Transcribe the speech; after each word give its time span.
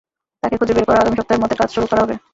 তাকে 0.43 0.55
খুঁজে 0.59 0.73
বের 0.75 0.85
করে 0.87 0.97
আগামী 0.99 1.17
সপ্তাহের 1.17 1.41
মধ্যে 1.43 1.59
কাজ 1.61 1.69
শুরু 1.75 1.85
করা 1.89 2.01
হবে। 2.03 2.15